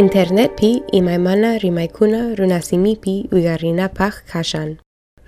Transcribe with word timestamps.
Internetpi 0.00 0.72
imaymana 0.92 1.58
rimaykuna 1.58 2.34
runasimipi 2.38 3.28
uygarinapaq 3.32 4.14
kashan. 4.32 4.78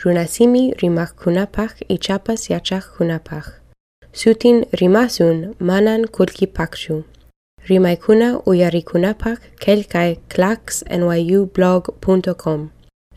Runasimi 0.02 0.64
rimakkunapaq 0.82 1.72
ichapas 1.94 2.40
yachaqkunapaq. 2.54 3.46
Sutin 4.20 4.56
rimasun 4.80 5.38
manan 5.68 6.02
kulkipaqchu. 6.16 6.96
Rimaykuna 7.68 8.28
uyarikunapaq 8.50 9.38
kelkay 9.64 10.10
clacksnyublog.com. 10.32 12.60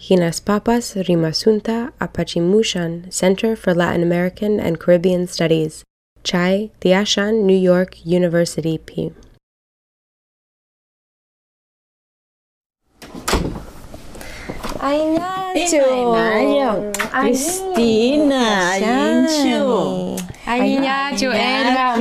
Hinas 0.05 0.37
papas 0.47 0.85
rimasunta 1.07 1.77
apachimushan 2.05 2.91
Center 3.19 3.51
for 3.55 3.73
Latin 3.73 4.03
American 4.03 4.53
and 4.59 4.75
Caribbean 4.83 5.23
Studies. 5.27 5.73
Chai 6.23 6.69
Tiashan 6.81 7.33
New 7.49 7.61
York 7.71 7.91
University 8.03 8.77
P. 8.77 8.89
Ayo, 14.86 15.18
Christina, 17.10 18.78
Ayincho. 18.78 20.14
Ayiñachu, 20.46 21.34
Elba. 21.34 21.98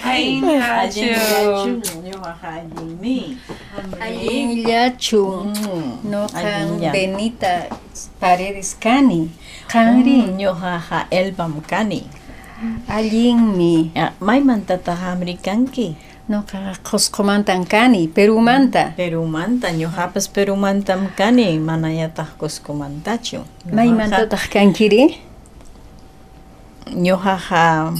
Ayiñachu. 0.00 1.12
Ayillachu 4.00 5.22
no 6.08 6.24
kan. 6.32 6.80
Benita 6.92 7.68
Paredes 8.20 8.76
Cani 8.80 9.28
kanri 9.68 10.22
Ñuqaqa 10.32 11.06
Elbam 11.12 11.60
kani. 11.68 12.08
allinmi 12.88 13.92
Maymantataq 14.20 15.02
Americanki. 15.12 15.88
no 15.92 15.96
ka 16.30 16.78
qusqumantan 16.86 17.66
kani 17.66 18.06
Perumanta 18.06 18.94
Perumanta, 18.96 19.74
ñuqapas 19.74 20.30
Perumantam 20.30 21.10
kani, 21.18 21.58
manayataq 21.58 22.38
Cuscomantachu. 22.38 23.42
maymantataq 23.72 24.46
kankiri 24.52 25.18
Ñuqaqa 26.92 27.90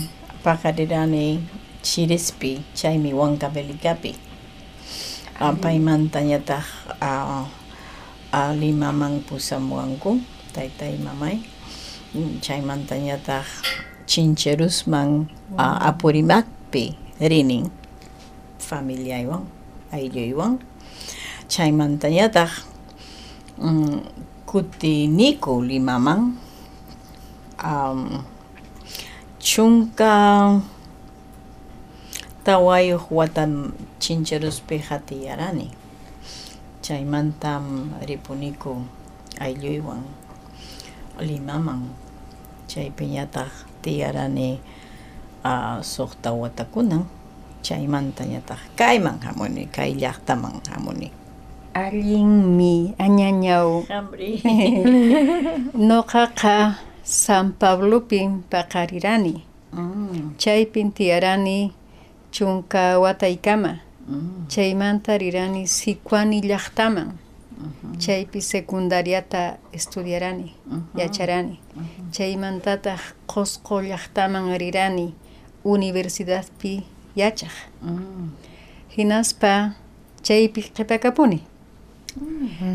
paqarirani 0.45 1.41
Chirispi, 1.83 2.63
chaymi 2.79 3.11
Huancavelicapi. 3.11 4.15
Paymantañataq 5.63 6.67
a 7.01 7.43
a 8.33 8.43
Limaman 8.55 9.27
pusamuwanku, 9.27 10.23
taytay 10.55 10.95
mamay. 11.03 11.43
Chaymantañataq 12.41 13.47
Chincherusman 14.07 15.27
a 15.59 15.91
Apurimaqpi 15.91 16.95
rinin 17.19 17.82
familiaywan, 18.73 19.45
aylluywan. 19.93 20.57
Chaymantañataq 21.53 22.65
mm, 23.61 24.01
kutiniku 24.49 25.61
Limaman. 25.61 26.41
Um, 27.61 28.25
chunka 29.43 30.15
tawayuq 32.43 33.13
watan 33.13 33.77
chincheruspi 34.01 34.79
hatiyarani 34.83 35.71
chaymantam 36.83 37.95
ripuniku 38.03 38.83
aylluywan 39.39 40.03
limaman 41.23 41.95
chaypiñataq 42.67 43.51
tiyarani 43.83 44.59
uh, 45.47 45.79
suqta 45.83 46.35
watakunan 46.35 47.07
chaymanta 47.67 48.23
ñataq 48.33 48.61
kayman 48.79 49.19
hamuni 49.27 49.63
kay 49.77 49.91
llaqtaman 50.03 50.57
hamuni 50.73 51.09
allinmi 51.75 52.95
añañaw. 52.99 53.85
Noqaqa 55.89 56.77
San 57.03 57.53
Pablopin 57.53 58.43
paqarirani 58.51 59.43
mm, 59.73 60.37
chaypin 60.39 60.93
tiyarani 60.93 61.73
chunka 62.31 62.99
wataykama. 63.01 63.81
Mm, 64.09 64.47
chaymanta 64.49 65.19
rirani 65.19 65.67
Sicuani 65.67 66.41
llaqtaman. 66.43 67.13
Chaypi 67.99 68.41
secundariata 68.43 69.57
estudiarani 69.73 70.53
yacharani. 70.99 71.59
Chaymantataq 72.13 73.01
Qusqu 73.27 73.81
llaqtaman 73.89 74.59
rirani 74.59 75.15
universidadpi 75.65 76.85
yachaq 77.17 77.55
mm. 77.83 78.29
hinaspa 78.97 79.75
chaypi 80.23 80.63
qhipakapuni 80.75 81.41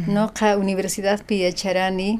noqa 0.07 0.57
universidadpi 0.57 1.35
yacharani 1.45 2.19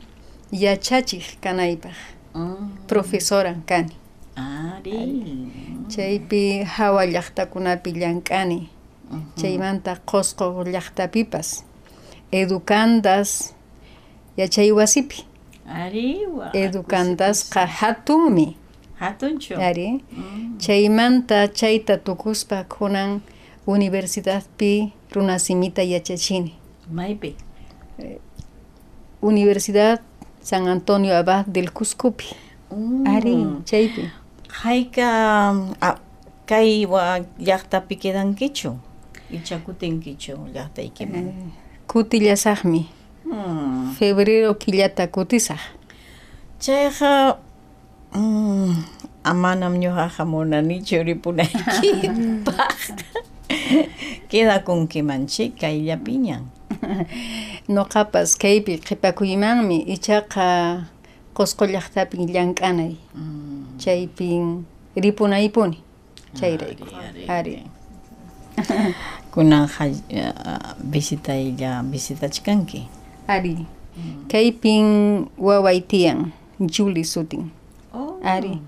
yachachiq 0.51 1.25
kanaypaq 1.44 1.97
Mm. 2.38 2.69
profesora 2.88 3.55
kani. 3.66 3.95
Ari. 4.38 5.50
chaypi 5.89 6.61
hawa 6.63 7.05
llaqtakunapi 7.05 7.91
llank'ani 7.97 8.69
chaymanta 9.39 9.95
Qusqu 10.05 10.45
llaqtapipas. 10.73 11.63
Educandas 12.31 13.53
yachay 14.38 14.69
wasipi. 14.72 15.25
Educandasqa 16.53 17.66
hatunmi 17.66 18.47
Hatunchu. 19.00 19.56
ari 19.56 20.03
chaymanta 20.59 21.47
chayta 21.47 21.97
tukuspa 21.97 22.63
kunan 22.63 23.22
universidadpi 23.68 24.91
runasimita 25.13 25.84
yachachini 25.84 26.53
Maypi. 26.91 27.35
Universidad 29.22 30.00
San 30.41 30.68
Antonio 30.68 31.13
Abad 31.16 31.46
del 31.47 31.72
Cuscupi 31.72 32.25
ari 33.06 33.46
chaypi 33.66 34.09
Hayka 34.63 35.08
a 35.81 35.96
kay 36.47 36.85
wa 36.85 37.19
llaqtapi 37.40 37.96
quedankichu. 38.00 38.78
Ichakutinkichu 39.31 40.34
llaqtaykiman. 40.53 41.52
kutillasaqmi 41.88 42.85
Hmm. 43.28 43.91
febrero 44.00 44.53
killata 44.56 45.08
kutisaq 45.08 45.59
Chayqa 46.59 47.38
mm, 48.13 48.73
amanam 49.23 49.73
ñuqaqa 49.79 50.23
munanichu 50.25 51.03
ripunaykipaq. 51.03 52.78
Quedakunkimanchi 54.29 55.51
kayllapiñan. 55.59 56.44
noqapas 57.73 58.35
kaypi 58.38 58.79
qhipakuymanmi 58.85 59.78
ichaqa 59.96 60.47
Qusqu 61.38 61.63
llaqtapi 61.73 62.17
llank'anay 62.34 62.94
chaypin 63.81 64.66
ripunaypuni 64.96 65.78
chayrayku 66.38 66.85
ari 67.29 67.63
Kunan 69.31 69.69
uh, 69.69 70.73
visitaylla 70.81 71.85
visitachkanki. 71.91 72.90
ari 73.29 73.66
kaypin 74.31 74.85
waway 75.38 75.81
tiyan 75.85 76.34
Julie 76.57 77.06
sutin 77.06 77.44
Oh. 77.51 77.56
Ari. 78.23 78.61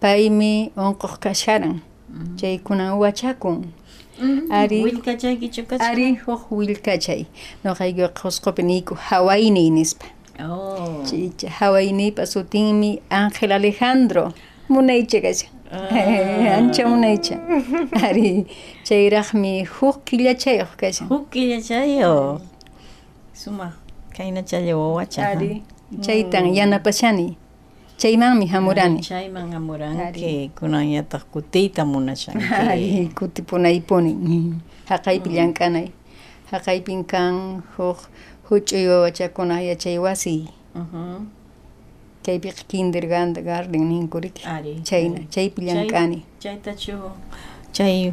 Paymi 0.00 0.72
unquq 0.76 1.18
kasharan. 1.20 1.80
Chaykunan 2.36 2.98
wachakun. 2.98 3.68
Ari 4.50 4.82
Willkachaykichu 4.84 5.64
kacha. 5.66 5.84
ari 5.90 6.14
huk 6.14 6.50
willkachay 6.52 7.24
noqayku 7.64 8.08
Qusqupi 8.12 8.62
niyku 8.62 8.94
Hawayni 8.94 9.70
nispa. 9.70 10.06
Oh. 10.38 11.02
Chicha 11.08 11.48
Hawaynipa 11.48 12.26
sutinmi 12.26 13.00
Ángel 13.10 13.52
Alejandro. 13.52 14.32
Munaycha 14.68 15.20
kasha 15.22 15.46
ancha 16.56 16.84
munaycha 16.84 17.36
ari 18.02 18.44
chayraqmi 18.84 19.64
huk 19.64 20.04
killachayuq 20.04 20.76
kasha 20.76 21.04
Hukillachayo. 21.06 22.40
Suma 23.32 23.72
kaynachayo 24.12 24.76
wawacha. 24.80 25.28
ari 25.28 25.62
chaytan 26.02 26.52
yanapashani 26.54 27.36
chaymanmi 28.00 28.46
hamurani 28.48 29.00
Chayman 29.04 29.52
amuranki 29.54 30.50
kunanyataq 30.58 31.22
kutiyta 31.32 31.84
munashanki. 31.84 33.10
kutipunaypuni 33.18 34.12
haqaypi 34.90 35.28
llank'anay 35.36 35.88
haqaypin 36.50 37.04
kan 37.04 37.60
huk 37.76 37.98
huch'uy 38.48 38.88
wawachakuna 38.88 39.60
yachay 39.60 39.98
wasi 40.00 40.48
Mhm. 40.74 41.26
kaypi 42.24 42.52
kindergarten 42.70 43.82
ninkuriki 43.90 44.42
chayna 44.88 45.20
chaypi 45.30 45.60
llank'ani 45.66 46.22
Chaytachu 46.40 46.96
chay 47.72 48.12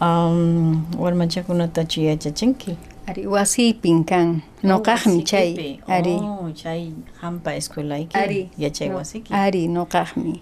um, 0.00 0.84
warmachakunatachu 0.98 2.00
yachachinki. 2.10 2.76
Ari 3.06 3.22
wasipin 3.26 4.02
kan 4.04 4.42
noqaqmi 4.62 5.22
chay 5.24 5.54
Wasikipi. 5.54 5.86
ari 5.88 6.14
Oh, 6.18 6.50
chay 6.52 6.92
hampa 7.22 7.54
escuelayki. 7.54 8.14
ari 8.14 8.50
Yachay 8.58 8.88
no, 8.90 8.96
wasiki. 8.98 9.30
ari 9.32 9.68
noqaqmi 9.68 10.34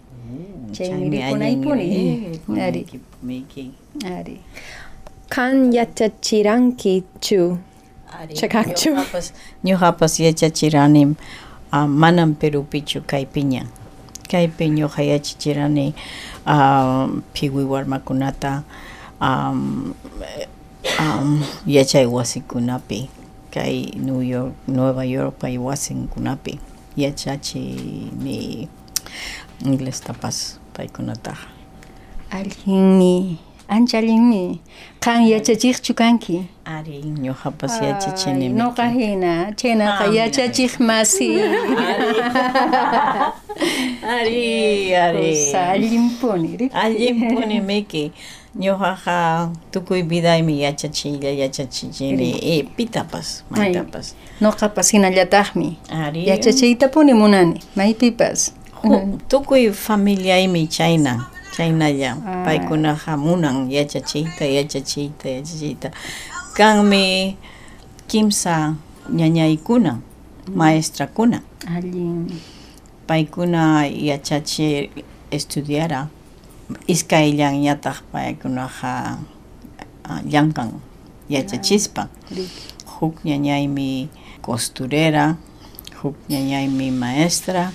chaymi 0.73 0.73
Chaymi 0.73 1.17
ripunaypuni 1.21 1.85
allinri, 1.85 2.61
ari 2.61 2.81
ripunayki. 2.89 3.65
ari 4.05 4.37
Kan 5.29 5.73
yachachiranki 5.73 7.03
chu. 7.21 7.59
Ñuqapas 8.15 9.33
ñuqapas 9.65 10.13
yachachiranim 10.23 11.17
uh, 11.75 11.87
manam 11.91 12.35
Perupichu 12.39 13.03
kaypiña 13.03 13.67
kaypi 14.31 14.71
ñuqa 14.71 15.03
yachachirani 15.03 15.95
uh, 16.47 17.11
phiwi 17.35 17.65
warmakunata 17.67 18.63
um, 19.21 19.95
um, 21.01 21.43
yachay 21.67 22.07
wasikunapi 22.07 23.09
kay 23.51 23.91
New 23.97 24.21
York, 24.23 24.53
Nueva 24.69 25.05
York 25.05 25.39
pay 25.39 25.59
wasinkunapi 25.59 26.59
yachachini 26.97 28.69
inglés 29.65 30.01
tapas 30.01 30.59
paykunataqa 30.75 31.47
Allinmi, 32.31 33.39
ancha 33.69 33.99
allinmi. 33.99 34.59
Kan 35.01 35.23
yachachiqchu 35.23 35.95
kanki. 35.95 36.47
ari 36.67 36.99
ñuqapas 37.05 37.79
yachachinimi 37.83 38.55
Nuqa 38.59 38.89
hina, 38.91 39.53
chaynaqa 39.55 40.05
Ah, 40.05 40.11
yachachiq 40.11 40.81
masi. 40.81 41.31
ari 44.03 44.95
ari 44.95 45.31
Cosa 45.35 45.71
allimpuni, 45.79 46.57
ri? 46.57 46.71
Ñuqaqa 48.59 49.51
tukuy 49.73 50.03
vidaymi 50.03 50.61
yachachilla 50.63 51.31
yachachichini 51.31 52.39
e 52.43 52.63
pitapas 52.77 53.43
maytapas 53.51 54.15
Nuqapas 54.41 54.91
hinallataqmi. 54.93 55.77
ari 55.91 56.27
Yachachiytapuni 56.29 57.15
munani, 57.15 57.61
maypipas. 57.77 58.53
Tukuy 59.29 59.73
familiaymi 59.73 60.67
chayna 60.69 61.27
chaynalla 61.57 62.17
Ah. 62.27 62.45
paykunaqa 62.45 63.17
munan 63.17 63.71
yachachiyta 63.71 64.45
yachachiyta 64.45 65.29
yachachiyta 65.29 65.91
kanmi 66.57 67.37
kimsa 68.09 68.75
ñañaykuna 69.11 69.99
maestrakuna 70.55 71.41
Allin. 71.77 72.31
paykuna 73.07 73.87
yachachi 73.87 74.91
estudiara 75.31 76.09
iskayllanñataq 76.89 77.97
paykunaqa 78.13 79.19
ah, 80.09 80.21
llankan 80.33 80.81
yachachispa 81.29 82.09
huk 83.01 83.15
ñañaymi 83.25 84.09
costurera 84.41 85.37
huk 86.03 86.17
ñañaymi 86.29 86.91
maestra 86.91 87.73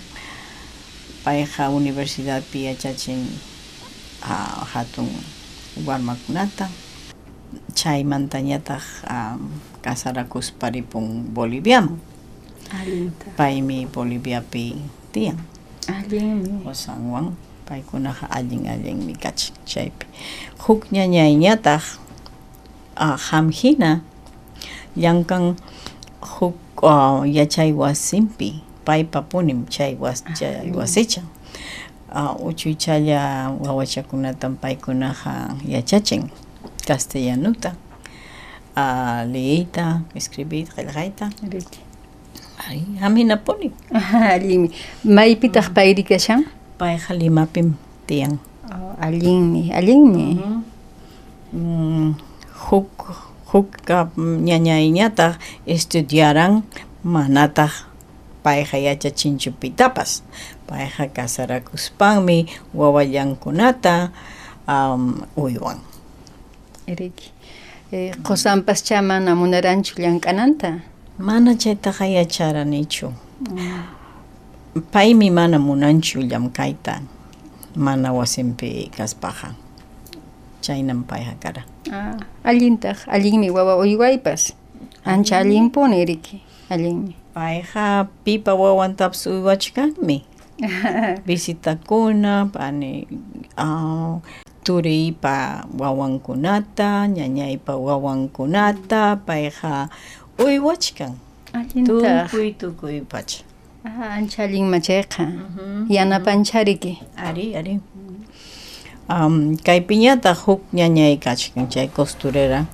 payqa 1.23 1.69
universidadpi 1.69 2.65
yachachin 2.69 3.21
hatun 4.73 5.09
warmakunata. 5.85 6.67
Chaymantañataq 7.73 8.83
um, 9.09 9.49
casarakusparipun 9.81 11.33
Boliviaman 11.33 11.97
paymi 13.37 13.87
Boliviapi 13.89 14.77
tiyan. 15.09 15.39
Allinmi. 15.89 16.61
Osanwan 16.69 17.33
paykunaqa 17.69 18.25
allin 18.33 18.65
allinmi 18.67 19.13
kachin 19.13 19.53
chaypi 19.65 20.05
huk 20.65 20.89
ñañayñataq 20.91 21.83
uh, 22.97 23.17
hamhina 23.29 24.01
llankan 24.97 25.55
huk 26.21 26.57
uh, 26.83 27.21
yachay 27.37 27.71
wasinpi 27.73 28.63
paypa 28.85 29.21
punim 29.21 29.65
chay, 29.69 29.93
was, 29.95 30.23
chay 30.37 30.71
wasichan 30.73 31.25
uh, 32.11 32.33
uchuychalla 32.41 33.53
wawachakunatan 33.61 34.57
paykunaqa 34.57 35.55
yachachin 35.67 36.29
castellanuta 36.87 37.71
uh, 38.75 39.21
leeyta 39.29 40.01
escribir 40.17 40.65
qillqayta 40.73 41.29
Ri. 41.53 41.61
ay 42.67 42.81
hamhinapuni 43.01 43.71
Allinmi. 44.33 44.69
Maypitaq 45.05 45.71
payri 45.73 46.03
kashan? 46.03 46.43
Payqa 46.79 47.11
limapim 47.13 47.75
tiyan 48.07 48.39
Oh, 48.69 48.93
allinmi, 49.01 49.73
allinmi. 49.73 50.37
Mm, 51.53 52.13
huk 52.69 52.93
huk 53.49 53.69
ñañayñataq 54.47 55.41
estudiaran 55.65 56.61
manataq 57.01 57.73
payqa 58.45 58.77
yachachinchu 58.77 59.49
pitapas 59.57 60.21
payqa 60.69 61.09
kasarakuspanmi 61.09 62.45
wawallankunata 62.77 64.13
um, 64.69 65.25
uywan 65.33 65.81
Riki. 66.85 67.33
Eh, 67.91 68.13
qosanpas 68.21 68.81
cha 68.85 69.01
mana 69.01 69.33
munaranchu 69.33 69.97
llank'ananta. 69.97 70.85
mana 71.17 71.57
chaytaqa 71.57 72.05
yacharanichu 72.05 73.09
paymi 74.91 75.29
mana 75.31 75.59
munanchu 75.59 76.21
llamkayta 76.21 77.01
mana 77.75 78.13
wasinpi 78.13 78.91
kaspaqa 78.97 79.53
chaynan 80.61 81.03
payqa 81.03 81.33
kara 81.39 81.63
Ah, 81.89 82.17
allintaq, 82.45 83.07
allinmi 83.09 83.49
wawa 83.49 83.81
uywaypas. 83.81 84.53
Ancha 85.05 85.41
allinpuni 85.41 86.05
riki. 86.05 86.43
Allinmi. 86.69 87.15
payqa 87.33 88.05
pipa 88.23 88.53
wawantapas 88.53 89.25
uywachkanmi 89.25 90.21
visitakuna 91.29 92.45
pani 92.53 93.07
uh, 93.57 94.17
turiypa 94.63 95.65
wawankunata 95.79 97.07
ñañaypa 97.07 97.73
wawankunata 97.79 99.17
payqa 99.25 99.89
uywachkan 100.37 101.15
Allintaq. 101.53 102.29
tukuy 102.29 102.49
tukuy 102.53 102.97
pacha 103.01 103.41
ancha 103.97 104.43
allinma 104.43 104.79
chayqa. 104.79 105.25
Yanapanchariki. 105.89 106.99
ari 107.17 107.55
ari. 107.55 107.79
Um, 109.09 109.57
kay 109.57 109.81
piñata 109.81 110.33
huk 110.37 110.61
ñañay 110.73 111.17
kachkan 111.19 111.65
chay 111.69 111.87
costurera. 111.89 112.65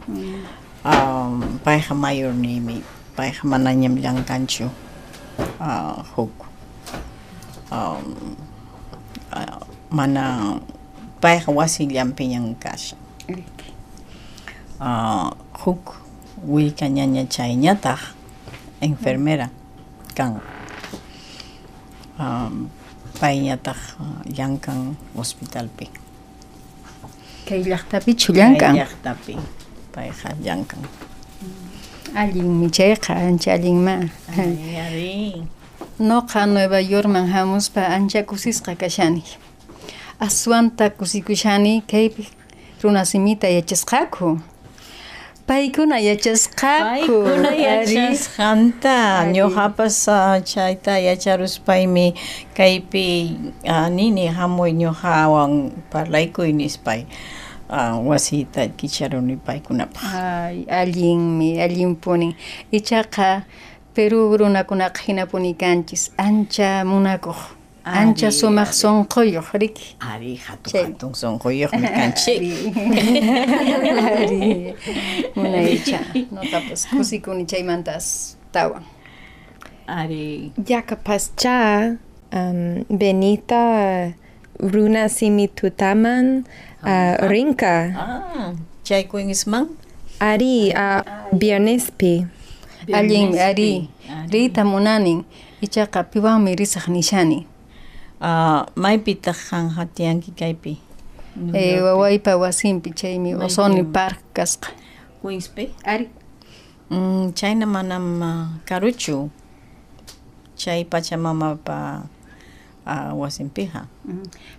Um, 0.83 1.59
payqa 1.63 1.95
mayor 1.95 2.33
nimi 2.33 2.83
payqa 3.15 3.47
manañam 3.47 3.95
llankanchu 3.97 4.67
uh, 5.59 6.03
huk. 6.15 6.31
Um, 7.71 8.35
uh, 9.31 9.59
mana 9.89 10.59
payqa 11.21 11.51
wasi 11.51 11.87
llampiñan 11.87 12.55
kashan 12.59 12.99
Riki. 13.27 13.71
uh, 14.79 15.31
huk 15.63 15.95
willka 16.45 16.85
ñaña 16.91 17.25
chayñataq 17.25 18.13
enfermera 18.81 19.49
kan 20.13 20.37
um, 22.19 22.69
payñataq 23.19 23.79
uh, 23.99 24.21
llankan 24.37 24.95
hospitalpi 25.15 25.89
Kay 27.45 27.61
llaqtapichu 27.61 28.33
llankan. 28.33 28.73
Kay 28.73 28.81
llaqtapi 28.81 29.35
payqa 29.93 30.33
llankan 30.41 30.81
Allinmi 32.15 32.69
chayqa, 32.71 33.13
ancha 33.13 33.51
allinma. 33.53 34.07
Noqa 35.99 36.45
Nueva 36.47 36.79
Yorkman 36.79 37.27
hamuspa 37.27 37.81
ancha 37.91 38.23
kusisqa 38.23 38.75
kashani. 38.75 39.21
Aswanta 40.19 40.89
kusikushani 40.89 41.83
kaypi 41.85 42.29
runasimita 42.81 43.49
yachasqaku. 43.49 44.39
Paykuna 45.47 45.99
yachasqaku. 46.01 47.05
paykuna 47.05 47.49
Ari. 47.53 47.63
yachasqanta 47.63 49.29
ñuqapas 49.35 50.07
uh, 50.09 50.41
chayta 50.41 50.97
yacharuspaymi 50.97 52.13
kaypi 52.57 53.05
uh, 53.69 53.85
nini 53.89 54.25
hamuy 54.27 54.71
ñuqawan 54.73 55.69
parlaykuy 55.93 56.49
nispay 56.53 57.05
uh, 57.69 57.93
wasita 58.09 58.67
kicharuni 58.73 59.37
paykunapaq 59.37 60.01
Ay, 60.17 60.65
allinmi, 60.65 61.61
allinpunin. 61.61 62.33
Ichaqa 62.71 63.45
Peru 63.95 64.35
runakunaqa 64.37 64.99
hinapuni 65.07 65.53
kanchis 65.53 66.11
ancha 66.17 66.83
munakuq. 66.83 67.37
Ancha 67.85 68.31
sumaq 68.33 68.73
ari. 68.73 68.77
sunquyuq 68.81 69.47
riki. 69.61 69.95
ari 70.01 70.41
hatun 70.41 70.69
Chay. 70.73 70.83
hatun 70.89 71.13
sunquyuqmi 71.13 71.85
kanchik. 71.97 72.37
Ari, 74.01 74.73
munaycha. 75.37 75.99
Notapas 76.33 76.89
kusikuni 76.89 77.45
chaymantas 77.45 78.35
tawan. 78.49 78.81
ari. 79.87 80.49
Yakapascha 80.57 81.97
um, 82.33 82.83
Benita 82.89 84.13
Runa 84.57 85.05
Simi 85.09 85.47
Tutaman 85.47 86.45
uh, 86.81 87.15
Rinka. 87.29 87.93
Ah, 87.93 88.53
isman? 89.29 89.69
Ari 90.19 90.73
uh, 90.73 91.03
Viernespi 91.37 92.25
Allin 92.93 93.37
ari. 93.37 93.89
Rita 94.29 94.63
munanin 94.65 95.25
ichaqa 95.61 96.03
piwanmi 96.05 96.55
risaq 96.55 96.87
nishani. 96.89 97.45
Uh, 98.25 98.65
maypitaq 98.75 99.37
han 99.51 99.69
hatiyanki 99.77 100.31
kaypi. 100.31 100.81
Eh, 101.53 101.83
wawaypa 101.83 102.37
wasinpi 102.37 102.91
chaymi. 102.95 103.35
Osoni 103.35 103.83
Park 103.83 104.19
kasqa. 104.33 104.69
Queenspe 105.21 105.69
ari. 105.85 106.09
Mm, 106.89 107.33
chayna 107.35 107.65
manam 107.65 108.21
uh, 108.21 108.47
karuchu. 108.65 109.29
Chay 110.55 110.85
pachamamapa 110.85 112.07
uh, 112.87 113.11
wasinpiqa 113.19 113.87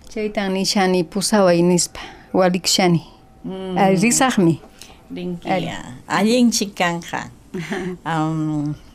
chaytan 0.09 0.53
nishani 0.53 1.03
pusaway 1.03 1.61
nispa 1.61 1.99
walikshani. 2.33 3.01
Mm. 3.45 3.77
ari 3.77 3.95
risaqmi. 3.97 4.61
Rinkiya. 5.11 6.03
Allinchik 6.07 6.75
kanja. 6.75 7.31
um, 8.05 8.75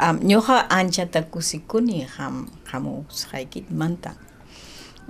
um, 0.00 0.18
ñuqa 0.22 0.66
anchata 0.70 1.22
kusikuni 1.22 2.06
ham 2.16 2.46
hamusqaykimanta. 2.70 4.10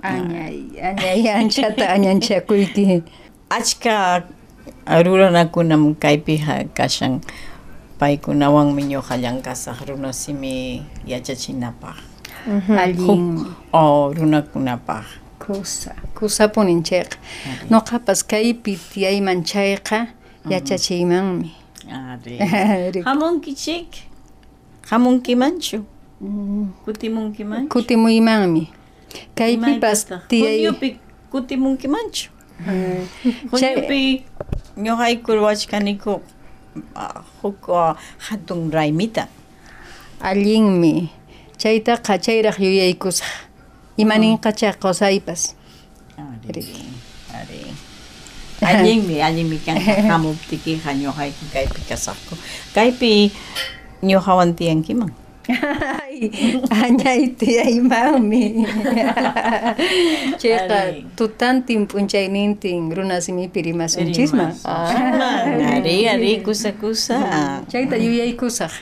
añay 0.03 0.69
añay 0.81 1.27
anchata 1.39 1.89
añanchakuyki 1.95 3.03
Achka 3.49 4.25
ruranakunam 5.05 5.95
kaypiqa 5.95 6.65
kashan 6.77 7.21
paykunawanmi 7.99 8.83
ñuqa 8.91 9.17
llankasaq 9.17 9.77
runasimi 9.87 10.81
yachachinapaq 11.07 11.97
allin 12.77 13.45
o 13.73 14.13
runakunapaq. 14.13 15.05
kusa 15.39 15.93
kusapunin 16.17 16.81
chayqa 16.83 17.17
noqapas 17.69 18.23
kaypi 18.25 18.77
tiyayman 18.77 19.43
chayqa 19.45 20.07
yachachiymanmi. 20.49 21.49
Ari. 21.85 22.37
Hamunkichik? 23.07 24.09
Hamunkimanchu? 24.89 25.83
Kutimunkimanchu? 26.85 27.69
kutimuymanmi 27.69 28.69
kaypipas 29.35 30.05
tiyay 30.27 30.57
Juniopi 30.63 30.97
kutimunkimanchu? 31.31 32.29
Chay- 33.51 33.75
Juniopi 33.75 34.23
ñuqayku 34.77 35.31
wachkaniku 35.43 36.21
ah, 36.95 37.23
huk 37.41 37.69
ah, 37.69 37.95
hatun 38.29 38.71
raymita. 38.71 39.27
allinmi 40.21 41.09
chaytaqa 41.57 42.17
chayraq 42.19 42.59
yuyaykusaq 42.59 43.27
imaninqacha 43.97 44.73
qusaypas 44.81 45.55
Ari, 46.17 46.63
ari. 47.33 47.61
Allinmi, 48.69 49.21
allinmi 49.21 49.57
kan 49.65 49.77
hamuptikiqa 50.09 50.93
ñuqayku 50.95 51.43
kaypi 51.53 51.81
kasaqku. 51.89 52.35
Kaypi 52.73 53.31
ñuqawan 54.03 54.55
tiyankiman. 54.55 55.11
añay 56.73 57.29
tiyaymanmi 57.37 58.65
chayqa 60.41 61.05
tutantin 61.13 61.85
p'unchaynintin 61.85 62.89
runasimipi 62.89 63.61
rimasunchikman 63.61 64.57
Ari, 64.65 66.09
ari, 66.09 66.41
kusa 66.41 66.73
kusa. 66.81 67.17
chayta 67.69 67.93
yuyaykusaq 67.97 68.73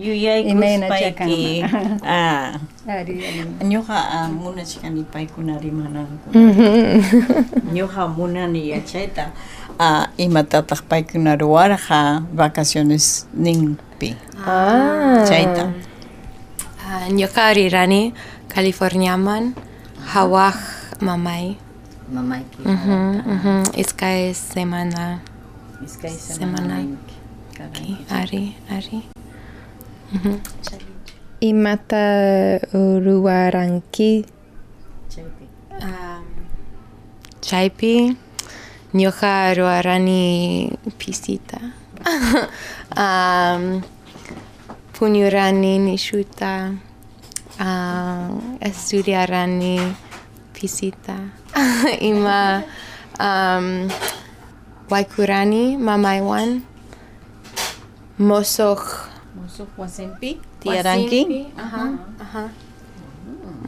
Yuyaykus 0.00 0.48
Imayna 0.56 0.88
payki. 0.88 1.60
Ah. 2.00 2.56
ari 2.88 3.20
ari 3.20 3.44
Ñuqa 3.68 4.00
ah, 4.00 4.24
munachkani 4.32 5.04
paykuna 5.12 5.60
rimananku. 5.60 6.32
Ñuqa 7.76 8.08
munani 8.08 8.72
yachayta 8.72 9.28
ah, 9.76 10.08
imatataq 10.16 10.88
paykuna 10.88 11.36
ruwarqa 11.36 12.24
vacaciones 12.32 13.28
ninpi. 13.98 14.14
Ah. 14.46 15.26
Chayta. 15.26 15.74
Uh, 16.78 17.06
ñuqa 17.12 17.52
rirani 17.54 18.14
Californiaman 18.48 19.54
hawaq 20.14 20.56
mamay. 21.02 21.58
Mamayki. 22.08 22.64
Mhm, 22.64 23.20
mhm. 23.20 23.56
Iskay 23.76 24.32
semana 24.32 25.20
Iskay 25.84 26.08
Semana. 26.16 26.80
Karanki. 27.52 28.00
ari 28.08 28.56
ari. 28.72 28.98
Imata 31.44 32.56
ruwaranki. 32.72 34.24
Chaypi. 35.12 35.44
Um, 35.84 36.24
chaypi 37.44 38.16
ñuqa 38.96 39.52
ruwarani 39.52 40.72
pisita. 40.96 41.60
um, 42.96 43.82
puñurani 44.92 45.78
nishuta. 45.78 46.74
Um, 47.60 48.58
estudiarani 48.60 49.80
pisita. 50.54 51.16
Ima 52.00 52.62
um, 53.20 53.88
waikurani 54.90 55.76
mamaywan. 55.76 56.62
Mosok 58.18 59.08
Musuk 59.38 59.70
wasimpi. 59.78 60.40
Tiyaranki. 60.60 61.46
Aha, 61.58 61.82
aha. 62.20 62.44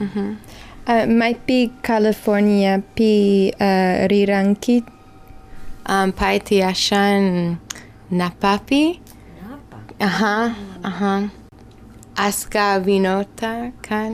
Uh, 0.01 1.07
maipi 1.07 1.71
California 1.83 2.83
pi 2.95 3.53
uh, 3.55 4.07
riranki. 4.11 4.83
Um, 5.87 6.13
pai 6.13 6.41
tiashan 6.41 7.59
napapi. 8.11 9.00
Aha, 10.00 10.55
aha. 10.85 11.29
Aska 12.17 12.81
vinota 12.81 13.73
kan. 13.83 14.12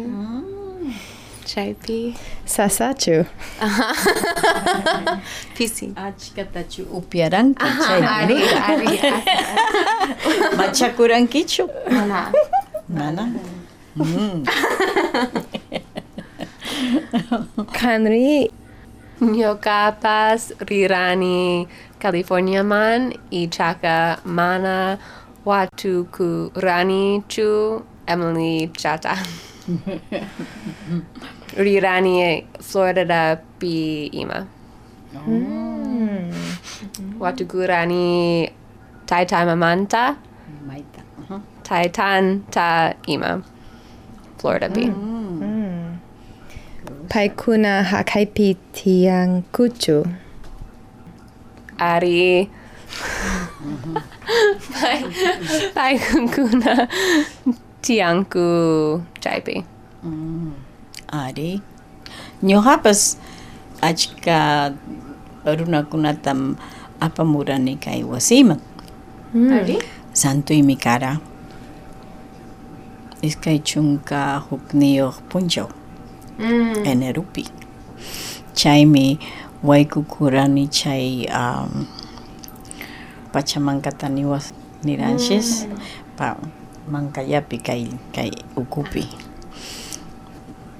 Chaipi. 1.47 2.15
Sasachu. 2.47 3.25
Pisi. 5.57 5.93
Achkatachu 5.97 6.83
upiaranki. 6.91 7.63
Ari, 7.63 8.35
Chaypi. 8.35 8.47
ari. 8.69 8.99
Machakurankichu. 10.59 11.69
Mana. 11.91 12.33
Nana. 12.89 13.25
Mm. 13.97 14.45
Kanri 17.73 18.51
Ñuqapas 19.21 20.53
rirani 20.69 21.67
California 21.99 22.63
man 22.63 23.15
y 23.31 23.47
chaka 23.49 24.21
mana 24.25 24.99
Watuku 25.47 26.51
watukurani 26.51 27.23
chu 27.29 27.83
Emily 28.07 28.69
Chata. 28.75 29.15
rirani 31.57 32.45
Florida 32.61 33.41
pi 33.59 34.11
ima. 34.13 34.47
Oh. 35.15 36.31
Watukurani 37.21 38.51
Taitai 39.07 39.47
Mamanta, 39.47 40.17
Maita. 40.67 41.03
Aha. 41.23 41.41
Taitan 41.63 42.43
ta 42.51 42.93
ima. 43.07 43.41
Florida 44.39 44.69
pi. 44.69 44.87
Mm. 44.87 45.16
Paikuna 47.09 47.83
hakaipi 47.83 48.57
tiankuchu. 48.73 50.07
Ari. 51.79 52.51
Pai, 54.73 54.99
pai 55.75 55.99
kuna 56.35 56.89
tiangku 57.83 58.47
chaipi. 59.21 59.65
Ari. 61.13 61.61
Ñuqapas 62.43 63.17
achka 63.83 64.73
runakunatam 65.45 66.57
apamurani 67.01 67.77
kay 67.77 68.03
wasiman. 68.05 68.61
Ari? 69.35 69.79
Santuymi 70.13 70.77
kara. 70.77 71.21
Iskay 73.23 73.59
chunka 73.61 74.41
hukniyuq 74.49 75.17
punchaw. 75.29 75.69
Enerupi. 76.39 77.45
Chaymi 78.55 79.19
waykukurani 79.65 80.69
chay 80.69 81.27
um, 81.33 81.87
pachamankata 83.33 84.09
niwas 84.09 84.53
niranchis 84.85 85.67
pa 86.17 86.37
mankallapi 86.91 87.59
kay 87.59 87.89
kay 88.13 88.31
ukupi. 88.57 89.09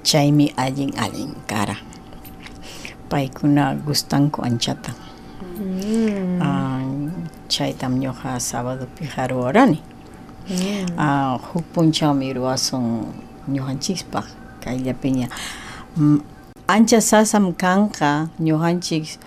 Chaymi 0.03 0.53
allin 0.57 0.93
allin 0.97 1.33
kara. 1.47 1.75
Paykuna 3.09 3.75
gustanku 3.75 4.41
anchata. 4.45 4.93
Ah, 6.41 6.81
chaytam 7.49 7.97
ñuqa 7.99 8.39
sábadopi 8.39 9.05
haruwarani. 9.05 9.81
Ah, 10.97 11.37
huk 11.37 11.65
punchawmi 11.73 12.33
ruwasun 12.33 13.05
ñuqanchikpaq 13.49 14.25
Mm, 15.97 16.19
Ancha 16.67 16.99
sasam 17.01 17.53
kanqa 17.55 18.27
ñuqanchik 18.39 19.17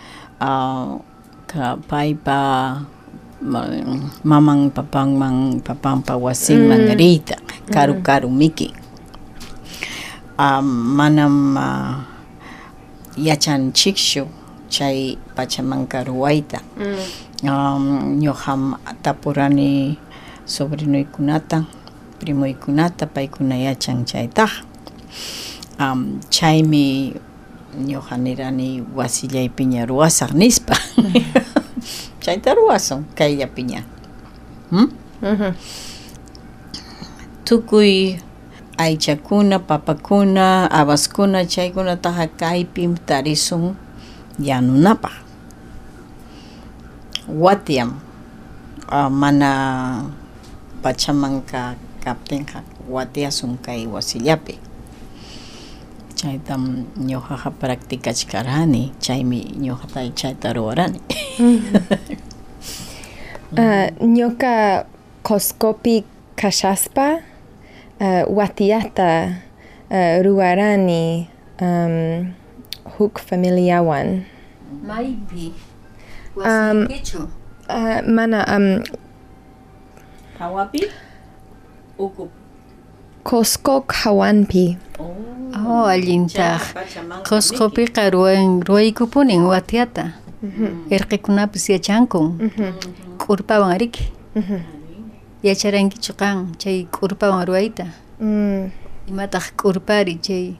ah, 0.40 1.00
ka 1.48 1.76
paypa 1.88 2.38
ma- 3.40 3.68
maman 4.24 4.70
papanman 4.70 5.60
papanpa 5.64 6.14
wasinman 6.20 6.84
riyta 7.00 7.36
karu 7.72 8.02
karu 8.04 8.28
miki. 8.30 8.70
Ah, 10.38 10.60
manam 10.62 11.56
ah, 11.56 12.04
yachanchikshu 13.16 14.28
chay 14.70 15.18
pachamanka 15.34 16.04
ruwayta 16.04 16.60
um, 17.42 18.16
ñuqam 18.22 18.76
tapurani 19.02 19.98
sobrinuykunata 20.46 21.64
primuykunata 22.20 23.06
paykuna 23.10 23.56
yachan 23.58 24.04
chaytaq 24.06 24.50
um, 25.78 26.20
chaymi 26.30 27.14
ñuqa 27.88 28.16
nirani 28.18 28.82
wasillaypiña 28.96 29.86
ruwasaq 29.86 30.32
nispa. 30.34 30.74
Chayta 32.20 32.52
ruwasun 32.54 33.08
kayllapiña 33.16 33.80
hmm? 34.70 34.88
tukuy 37.44 38.20
aychakuna 38.76 39.58
papakuna 39.58 40.68
abaskuna 40.70 41.48
chaykunataqa 41.48 42.26
kaypim 42.36 42.96
tarisun 43.08 43.74
yanunapaq. 44.38 45.12
Watiam 47.30 48.00
uh, 48.92 49.08
mana 49.08 49.50
pachamanka 50.82 51.74
kaptinqa 52.04 52.62
watiasun 52.90 53.56
kay 53.64 53.86
wasillapi 53.88 54.69
chaytam 56.20 56.62
ñuqaqa 57.08 57.50
practicachkarani 57.60 58.82
chaymi 59.04 59.40
ñuqata 59.64 60.00
chayta 60.18 60.48
ruwarani 60.56 60.98
ñuka 64.16 64.52
Coscopi 65.22 66.02
kashaspa 66.36 67.20
uh, 68.00 68.24
watiata 68.36 69.36
uh, 69.92 70.16
ruwarani 70.24 71.28
um, 71.60 72.32
huk 72.96 73.20
familiawan. 73.20 74.24
Maypi. 74.82 75.52
Um. 76.40 76.88
Uh, 77.70 78.00
mana 78.08 78.42
um, 78.50 78.82
hawapi 80.40 80.90
ukup 81.98 82.32
Coscoc 83.24 83.92
hawanpi. 83.92 84.76
Oh, 84.98 85.84
allintaq. 85.86 86.62
Qusqupiqa 87.28 88.10
ruwan 88.10 88.62
ruwaykupunin 88.64 89.42
watiata. 89.44 90.12
Irqikunapas 90.90 91.68
yachankun. 91.68 92.50
K'urpawan 93.18 93.72
ariki. 93.74 94.12
Yacharankichu 95.42 96.12
qan 96.16 96.54
chay 96.58 96.86
k'urpawan 96.90 97.44
ruwayta. 97.46 97.86
Mm. 98.20 98.70
Imataq 99.08 99.52
k'urpari 99.56 100.18
chay 100.22 100.56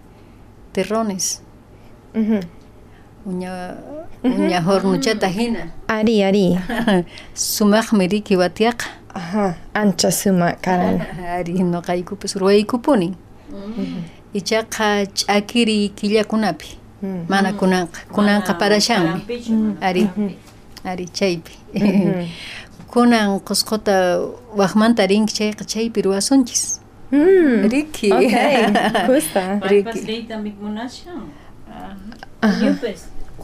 terrones. 0.72 1.40
Uña 3.26 3.76
uña 4.24 4.60
hornuchata 4.64 5.28
hina. 5.28 5.72
Ari, 5.88 6.22
ari. 6.24 6.58
Sumaqmi 7.34 8.08
riki 8.08 8.36
watiaqa. 8.36 8.99
Ajá, 9.14 9.56
ancha 9.74 10.10
suma 10.10 10.52
karan. 10.52 11.00
Ari 11.36 11.52
noqaykupas 11.62 12.36
ruwaykupuni. 12.36 13.14
Ichaqa 14.34 15.06
ch'akiri 15.06 15.88
killakunapi. 15.96 16.78
Mana 17.28 17.52
kunanqa. 17.52 18.00
Kunanqa 18.12 18.54
parashanmi. 18.54 19.20
Ari. 19.80 20.08
Ari 20.84 21.06
chaypi. 21.08 21.52
Kunan 22.90 23.38
qusquta 23.40 24.18
waqmanta 24.56 25.06
rinki 25.06 25.34
chayqa 25.34 25.64
chaypi 25.64 26.02
ruwasunchis. 26.02 26.80
Mm. 27.12 27.68
Riki. 27.70 28.12
Okay, 28.12 28.66
justa. 29.06 29.60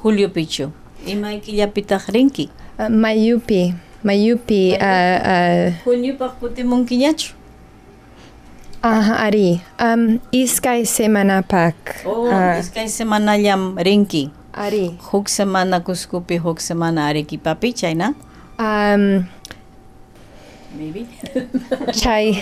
Julio 0.02 0.28
Pichu 0.28 0.70
ima 1.06 1.34
killapitaq 1.38 2.08
rinki 2.08 2.50
Uh, 2.78 2.90
mayupi, 2.92 3.72
mayupi, 4.06 4.78
uh, 4.78 5.18
uh, 5.18 5.74
Juliopaq 5.82 6.38
kutimunkiñachu 6.38 7.34
ajá, 8.86 9.18
ari. 9.26 9.58
Um, 9.82 10.22
iskay 10.30 10.86
semanapak. 10.86 12.06
oh, 12.06 12.30
Ah, 12.30 12.62
iskay 12.62 12.86
semanallam 12.86 13.74
rinki 13.74 14.30
ari. 14.54 14.94
huk 15.10 15.26
semana 15.26 15.82
Cuscupi 15.82 16.38
huk 16.38 16.62
semana 16.62 17.10
Arequipapi 17.10 17.74
chayna 17.74 18.14
Um, 18.56 19.26
maybe 20.78 21.04
chay, 21.92 22.32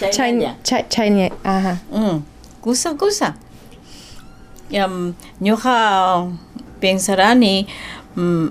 chay, 0.00 0.10
chaynalla 0.16 0.56
chay, 0.64 0.80
chay, 0.88 1.28
ajá. 1.44 1.76
mm. 1.92 2.22
kusa 2.64 2.94
kusa 2.96 3.34
yam 4.72 5.12
ñuqa 5.42 6.24
pensarani 6.80 7.66
mm, 8.16 8.48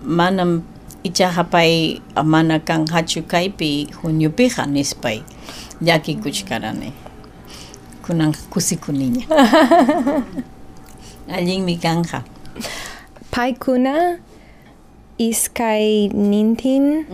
manam 1.04 1.12
ichahapay 1.12 2.00
mana 2.24 2.60
kanqachu 2.60 3.24
kaypi 3.28 3.88
juniopiqa 4.04 4.66
nispay 4.66 5.22
llakikuchkarani 5.82 6.94
kunan 8.06 8.34
kusikuniña 8.50 9.26
allinmi 11.36 11.78
kanqa 11.78 12.24
Paykuna 13.32 14.18
iskay 15.18 16.10
nintin 16.14 17.06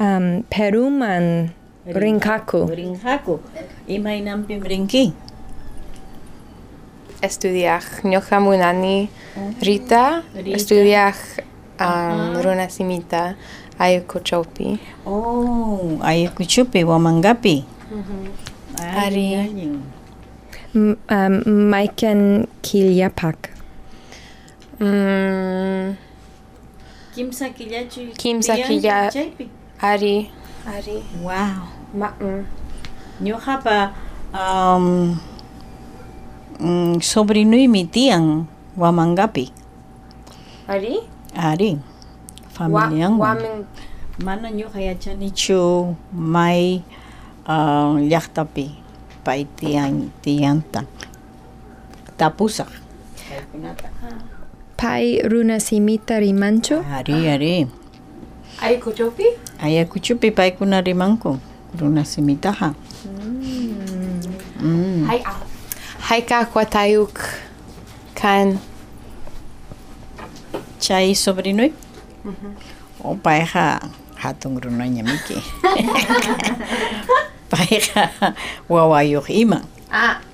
um, 0.00 0.42
Peruman 0.50 1.50
rinkaku. 1.86 2.66
rinqaku 2.70 3.40
imaynanpim 3.88 4.62
rinki 4.62 5.12
Estudiar 7.22 7.82
ñoqa 8.04 8.40
munani 8.40 9.08
Rita, 9.60 10.22
Rita. 10.34 10.56
estudiar 10.56 11.14
um, 11.80 12.36
Runasimita 12.42 13.34
Ayacuchopi. 13.78 14.78
oh 15.06 15.98
ayakuchupi 16.02 16.84
wamangapi 16.84 17.64
Ari. 18.78 19.34
allin. 19.34 19.82
M- 20.74 20.98
um, 21.10 21.34
Maiken 21.70 22.46
Kilyapak. 22.62 23.50
Mm, 24.80 25.96
kimsa 27.14 27.48
killachu 27.50 28.14
Kimsa. 28.16 28.54
Ari. 29.82 30.30
Ari. 30.66 30.96
wow 31.22 31.66
Ma, 31.94 32.12
mm. 32.20 32.44
ñuqapa 33.22 33.90
um, 34.34 35.18
mm, 36.60 37.00
sobrinuymi 37.02 37.84
tiyan 37.90 38.44
wamangapi 38.76 39.50
Ari? 40.68 41.00
Ari 41.38 41.78
Wa, 41.78 42.50
familianwan 42.50 43.38
wamin 43.38 43.62
mana? 44.18 44.50
ñuqa 44.50 44.82
yachanichu 44.82 45.94
may 46.10 46.82
uh, 47.46 47.94
llaqtapi 48.02 48.66
pay 49.22 49.46
tiyan 49.46 50.10
tiyanta 50.22 50.82
tapusaq 52.18 52.66
kaykunata 53.30 53.86
Pay 54.78 55.22
runasimita 55.26 56.22
rimanchu. 56.22 56.82
ari 56.86 57.26
ari 57.26 57.54
Ayacuchopi? 58.62 59.26
ayakuchupi 59.62 60.30
paykuna 60.30 60.78
rimanku 60.82 61.38
runasimitaqa 61.78 62.74
mm. 64.62 65.06
Hai 65.06 65.22
ah. 65.26 65.38
Hai 66.10 66.22
ka 66.22 66.46
kwatayuk 66.46 67.14
kan 68.14 68.58
chay 70.88 71.12
sobrinuy 71.12 71.68
o 73.04 73.12
payqa 73.12 73.76
hatun 74.16 74.56
runañamiki 74.56 75.36
payqa 77.52 78.32
wawayuq 78.72 79.28
ima. 79.28 79.60
Ah. 79.92 80.24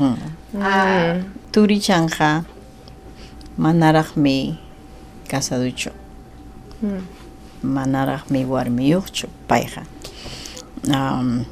Hmm. 0.00 0.16
ah. 0.56 1.20
Turichanqa 1.52 2.48
manaraqmi 3.60 4.56
casaduchu. 5.28 5.92
Manaraqmi 7.60 8.48
warmiyuqchu 8.48 9.28
payqa 9.44 9.84
um, 10.88 11.44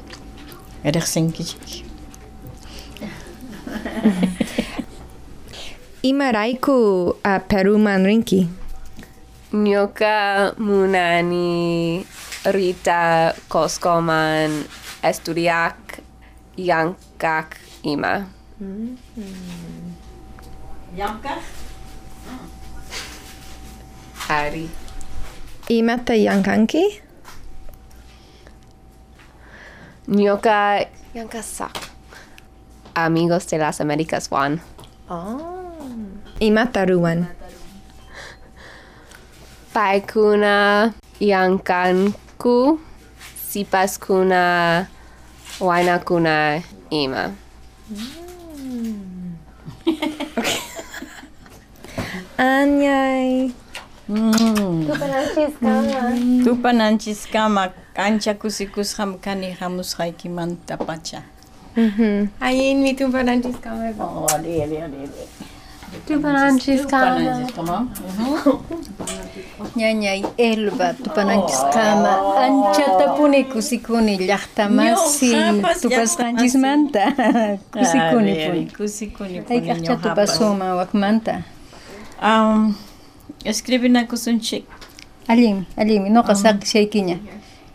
riqsinkichik 0.81 1.85
Imaraiku 6.01 7.13
a 7.21 7.37
Peruman 7.37 8.01
Rinki. 8.01 8.49
Nyoka 9.53 10.49
Munani 10.57 12.01
Rita 12.49 13.35
Koskoman 13.45 14.65
Esturiak 15.05 16.01
Yankak 16.57 17.61
Ima. 17.85 18.25
Mm 18.57 18.97
-hmm. 18.97 19.93
Yankak? 20.97 21.37
Oh. 22.25 22.49
Ari. 24.33 24.69
Ima 25.69 26.01
te 26.01 26.17
Yankanki? 26.17 26.97
Nyoka 30.09 30.81
Yankasak. 31.13 31.77
Amigos 32.97 33.45
de 33.45 33.57
las 33.61 33.81
Américas 33.81 34.27
Juan. 34.29 34.61
Ah. 35.07 35.50
Ruan. 36.87 37.27
Paikuna 39.73 40.93
Yankanku 41.19 42.79
Sipaskuna 43.49 44.87
Wainakuna 45.59 46.61
Ima. 46.89 47.31
Anyay. 52.37 53.51
Tupa 56.43 56.73
nanchiskama 56.73 57.69
kancha 57.93 58.33
kusikusqam 58.33 59.17
kani 59.19 59.51
hamusqaykimanta 59.51 60.77
pacha. 60.77 61.23
Ayin 62.41 62.81
mi 62.81 62.93
tupananchiskama. 62.93 63.93
Oh, 63.99 64.27
ali, 64.33 64.61
ali, 64.63 64.77
ali, 64.77 65.09
Nanchiskama. 66.09 67.87
Ñañay 69.75 70.21
elba 70.37 70.93
tupananchiskama 70.93 72.11
anchata 72.45 73.05
puni 73.15 73.43
kusikuni 73.45 74.17
llaqtamasi 74.17 75.29
Ñuqapas 75.35 75.77
tupasqanchismanta 75.81 77.03
kusikuni 77.73 78.33
puni 78.45 78.61
kusikuni 78.77 79.37
puni 79.41 79.59
ñuqapas. 79.61 80.01
tupasuma 80.03 80.75
wakmanta 80.75 81.43
Um, 82.21 82.75
escribinakusunchik 83.45 84.63
allimi 85.27 85.65
allimi 85.77 86.09
noqa 86.09 86.35
saqishaykiña 86.35 87.17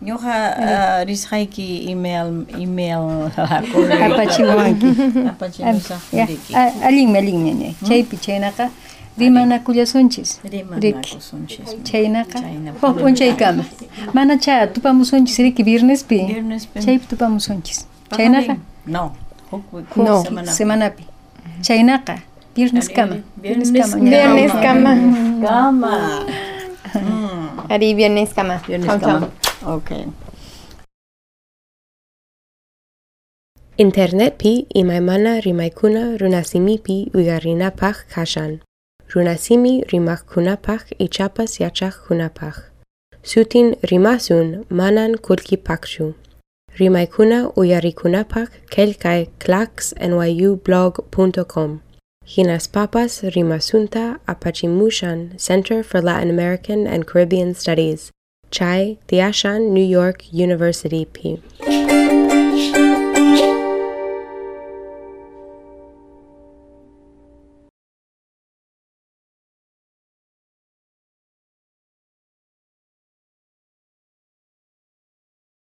ñuqa 0.02 0.34
uh, 0.58 1.06
risqayki 1.08 1.88
email 1.90 2.44
email 2.60 3.30
apachiwanki 4.06 4.86
apachimusaq 5.30 6.00
Ya, 6.12 6.26
a- 6.54 6.72
allinmi 6.88 7.18
allinmi 7.18 7.50
ñañay 7.52 7.74
chaypi 7.88 8.16
chaynaqa 8.16 8.68
rimanakullasunchis 9.18 10.40
riki. 10.44 11.16
chaynaqa 11.84 12.38
Chayna. 12.40 12.72
Huk 12.82 12.98
p'unchaykama. 13.00 13.64
Mana 14.12 14.36
cha 14.38 14.66
tupamusunchis 14.66 15.38
riki 15.38 15.62
viernespi. 15.62 16.18
Chaypi 16.84 17.06
tupamusunchis 17.08 17.86
chaynaqa 18.16 18.56
no. 18.86 19.12
No. 19.96 20.22
semana. 20.24 20.52
Semanapi. 20.52 21.04
Chaynaqa 21.62 22.16
viernes 22.54 22.88
kama 22.88 23.16
Viernes 23.42 23.72
kama 23.72 23.96
Viernes 24.04 24.52
kama. 24.52 24.92
kama 25.46 25.92
Ari 27.70 27.94
viernes 27.94 28.32
kama. 28.34 28.60
Viernes 28.68 29.00
kama 29.00 29.28
okay 29.66 30.06
Internetpi 33.78 34.66
imaymana 34.74 35.40
rimaykuna 35.40 36.16
runasimipi 36.16 37.10
uyarinapak 37.14 38.06
kashan. 38.08 38.60
Runasimi 39.12 39.84
rimakkunapaq 39.92 40.82
ichapas 40.98 41.60
yachaqkunapaq. 41.60 42.54
Sutin 43.22 43.76
rimasun 43.90 44.64
manan 44.70 45.18
kulkipakshu. 45.20 46.14
Rimaykuna 46.78 47.50
uyarikunapaq 47.56 48.48
kelkay 48.70 49.26
clacksnyublog.com. 49.44 51.80
Hinas 52.24 52.68
papas 52.68 53.22
rimasunta 53.22 54.18
apachimushan 54.26 55.38
Center 55.38 55.84
for 55.84 56.00
Latin 56.00 56.30
American 56.30 56.86
and 56.86 57.06
Caribbean 57.06 57.54
Studies. 57.54 58.10
Chai 58.50 58.98
Tiashan 59.08 59.70
New 59.70 59.84
York 59.84 60.32
University 60.32 61.04
P. 61.04 61.40